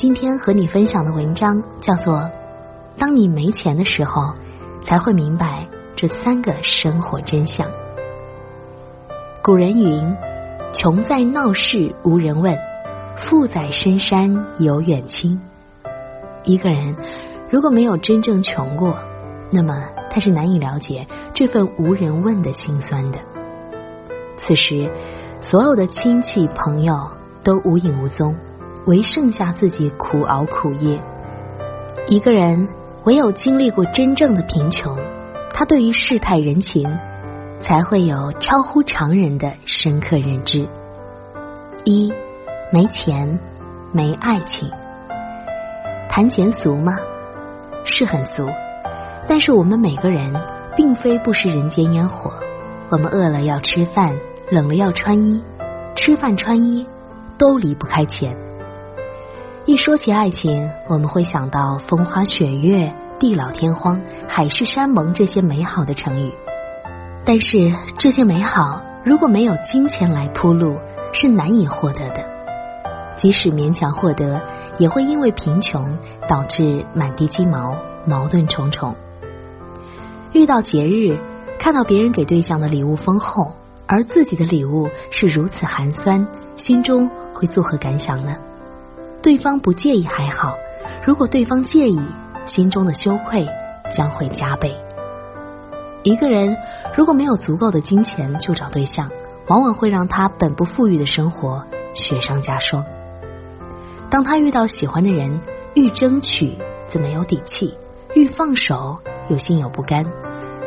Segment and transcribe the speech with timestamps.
[0.00, 2.14] 今天和你分享的文章叫做
[2.96, 4.32] 《当你没钱的时候，
[4.82, 7.68] 才会明白这三个生活真相》。
[9.42, 10.16] 古人云
[10.72, 12.56] ：“穷在闹市无人问，
[13.14, 15.38] 富在深山有远亲。”
[16.44, 16.96] 一个人
[17.50, 18.98] 如果没有真正穷过，
[19.50, 23.18] 那么他是难以了解这份无人问的心酸的。
[24.38, 24.90] 此时，
[25.42, 27.10] 所有的亲戚朋友
[27.44, 28.34] 都无影无踪。
[28.90, 31.00] 唯剩下自己苦熬苦夜。
[32.08, 32.66] 一个人
[33.04, 34.98] 唯有经历过真正的贫穷，
[35.54, 36.92] 他对于世态人情
[37.60, 40.68] 才会有超乎常人的深刻认知。
[41.84, 42.12] 一
[42.72, 43.38] 没钱，
[43.92, 44.68] 没爱情，
[46.08, 46.98] 谈钱俗吗？
[47.84, 48.48] 是很俗，
[49.28, 50.34] 但是我们每个人
[50.76, 52.32] 并非不食人间烟火。
[52.88, 54.16] 我们饿了要吃饭，
[54.50, 55.44] 冷了要穿衣，
[55.94, 56.88] 吃饭穿衣
[57.38, 58.36] 都离不开钱。
[59.70, 66.32] 一说起爱情，我们会想到风花雪月、地老天荒、海誓山盟这些美好的成语。
[67.24, 70.76] 但是这些美好如果没有金钱来铺路，
[71.12, 72.24] 是难以获得的。
[73.16, 74.40] 即使勉强获得，
[74.78, 78.96] 也会因为贫穷导致满地鸡毛、矛盾重重。
[80.32, 81.16] 遇到节日，
[81.60, 83.52] 看到别人给对象的礼物丰厚，
[83.86, 86.26] 而自己的礼物是如此寒酸，
[86.56, 88.34] 心中会作何感想呢？
[89.22, 90.56] 对方不介意还好，
[91.06, 92.00] 如果对方介意，
[92.46, 93.46] 心中的羞愧
[93.94, 94.74] 将会加倍。
[96.02, 96.56] 一个人
[96.96, 99.10] 如果没有足够的金钱就找对象，
[99.46, 101.64] 往往会让他本不富裕的生活
[101.94, 102.84] 雪上加霜。
[104.08, 105.40] 当他遇到喜欢的人，
[105.74, 106.56] 愈争取
[106.88, 107.74] 则没有底气，
[108.14, 108.98] 愈放手
[109.28, 110.04] 又心有不甘，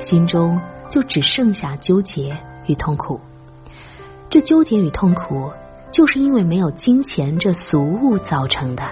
[0.00, 2.36] 心中就只剩下纠结
[2.66, 3.20] 与痛苦。
[4.28, 5.52] 这纠结与痛苦。
[5.92, 8.82] 就是因为没有金钱这俗物造成的。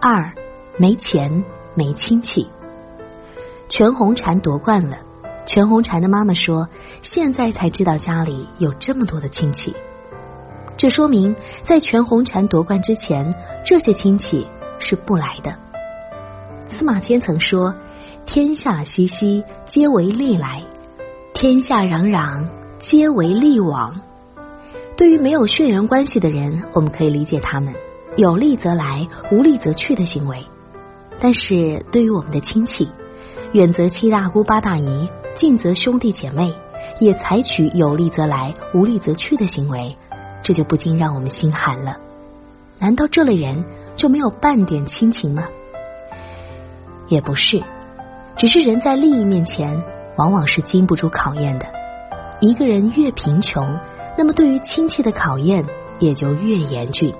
[0.00, 0.32] 二，
[0.78, 2.48] 没钱没亲戚。
[3.68, 4.98] 全红婵夺冠了，
[5.46, 6.68] 全红婵的妈妈说，
[7.02, 9.74] 现在才知道家里有这么多的亲戚。
[10.76, 13.34] 这说明在全红婵夺冠之前，
[13.64, 14.46] 这些亲戚
[14.78, 15.54] 是不来的。
[16.74, 17.74] 司马迁曾说
[18.24, 20.62] ：“天下熙熙，皆为利来；
[21.34, 22.48] 天下攘攘，
[22.78, 24.00] 皆为利往。”
[25.00, 27.74] 对于没有血缘关系的人，我们可以理解他们
[28.18, 30.40] 有利则来，无利则去的行为；
[31.18, 32.86] 但是对于我们的亲戚，
[33.52, 36.52] 远则七大姑八大姨，近则兄弟姐妹，
[36.98, 39.96] 也采取有利则来，无利则去的行为，
[40.42, 41.96] 这就不禁让我们心寒了。
[42.78, 43.64] 难道这类人
[43.96, 45.44] 就没有半点亲情吗？
[47.08, 47.62] 也不是，
[48.36, 49.82] 只是人在利益面前，
[50.16, 51.64] 往往是经不住考验的。
[52.38, 53.66] 一个人越贫穷。
[54.20, 55.64] 那么，对于亲戚的考验
[55.98, 57.14] 也就越严峻。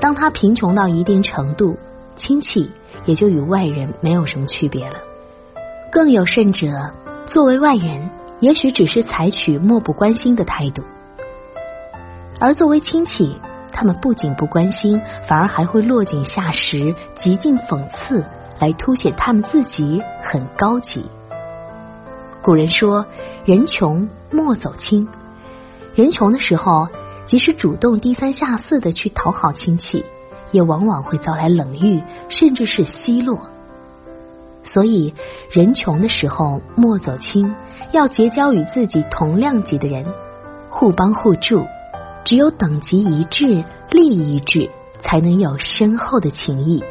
[0.00, 1.78] 当他贫穷到一定程度，
[2.16, 2.72] 亲戚
[3.04, 4.96] 也就与外人没有什么区别了。
[5.92, 6.90] 更有甚者，
[7.28, 10.82] 作为外人，也许只是采取漠不关心的态度；
[12.40, 13.36] 而作为亲戚，
[13.70, 18.24] 他们不仅不关心，反而还会落井下石，极尽讽刺，
[18.58, 21.04] 来凸显他们自己很高级。
[22.42, 23.06] 古人说
[23.46, 25.06] ：“人穷莫走亲。”
[25.94, 26.88] 人穷的时候，
[27.26, 30.04] 即使主动低三下四的去讨好亲戚，
[30.50, 33.40] 也往往会遭来冷遇，甚至是奚落。
[34.64, 35.12] 所以，
[35.50, 37.54] 人穷的时候莫走亲，
[37.90, 40.06] 要结交与自己同量级的人，
[40.70, 41.66] 互帮互助。
[42.24, 44.70] 只有等级一致、利益一致，
[45.00, 46.82] 才能有深厚的情谊。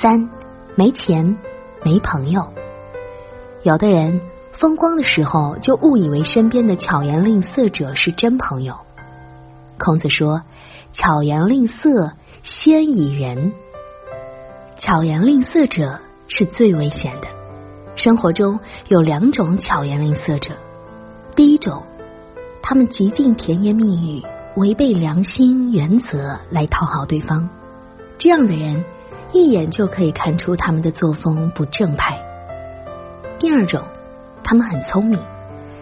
[0.00, 0.30] 三，
[0.76, 1.36] 没钱
[1.82, 2.46] 没朋友，
[3.64, 4.20] 有的人。
[4.60, 8.76] 风光的时候，就误以为身边的巧言令色者是真朋友。
[9.78, 10.42] 孔子说
[10.92, 12.12] ：“巧言令色，
[12.42, 13.54] 先以人。”
[14.76, 17.28] 巧言令色者是最危险的。
[17.96, 20.50] 生活中有两种巧言令色者，
[21.34, 21.82] 第一种，
[22.60, 24.22] 他们极尽甜言蜜语，
[24.56, 27.48] 违背良心原则来讨好对方。
[28.18, 28.84] 这样的人，
[29.32, 32.20] 一眼就可以看出他们的作风不正派。
[33.38, 33.82] 第二种。
[34.42, 35.18] 他们很聪明，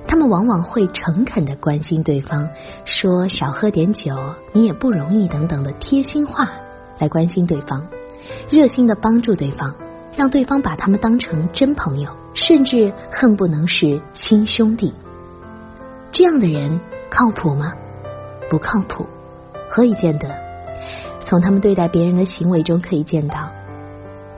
[0.06, 2.48] 他们往往会诚恳的关心对方，
[2.84, 4.16] 说少喝点酒，
[4.52, 6.50] 你也不容易等等的贴心话
[6.98, 7.86] 来关心对方，
[8.50, 9.74] 热心的帮助对方，
[10.16, 14.92] 让对方把他们当成真朋友，甚至恨不能是亲兄弟。
[16.12, 16.80] 这样的人
[17.10, 17.72] 靠谱吗？
[18.50, 19.06] 不靠谱。
[19.70, 20.34] 何以见得？
[21.24, 23.50] 从他们对待别人的行为中可以见到，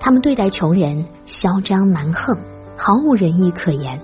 [0.00, 2.37] 他们对待穷人嚣张蛮横，
[2.76, 4.00] 毫无仁义可言；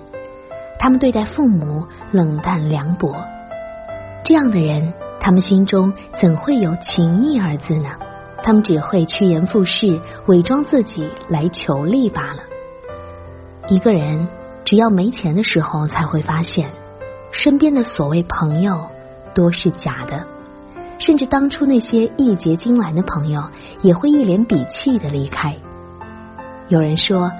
[0.79, 3.15] 他们对待父母冷淡凉薄。
[4.23, 7.89] 这样的人，他们心中怎会有情义二字呢？
[8.43, 12.43] 他们只会趋炎附势，伪装自己来求利罢了。
[13.67, 14.27] 一个人
[14.63, 16.69] 只要没钱的时候，才会发现
[17.31, 18.87] 身边的所谓朋友
[19.33, 20.25] 多是假的。
[20.99, 23.43] 甚至当初那些义结金兰的朋友，
[23.81, 25.55] 也会一脸鄙弃的离开。
[26.69, 27.31] 有人说，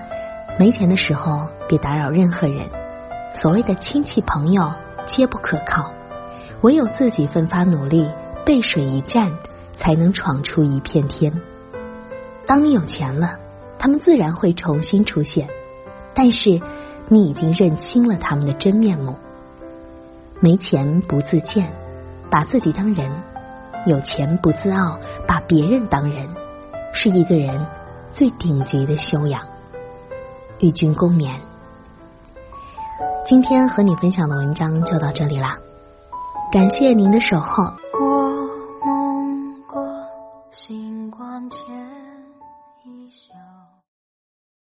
[0.60, 2.68] 没钱的时候别打扰任何人。
[3.42, 4.74] 所谓的亲戚朋友
[5.06, 5.92] 皆不可靠，
[6.62, 8.10] 唯有自己奋发努力，
[8.44, 9.31] 背水一战，
[9.78, 11.39] 才能闯出一片天。
[12.48, 13.38] 当你有钱了，
[13.78, 15.48] 他们自然会重新出现，
[16.16, 16.60] 但是
[17.10, 19.16] 你已经认清了他们的真面目。
[20.40, 21.72] 没钱不自贱，
[22.31, 23.12] 把自己当人。
[23.86, 26.28] 有钱不自傲，把别人当人，
[26.92, 27.63] 是一个人
[28.13, 29.44] 最顶级的修养。
[30.60, 31.36] 与君共勉。
[33.27, 35.57] 今天和你分享的文章就到这里啦，
[36.50, 37.65] 感谢您的守候。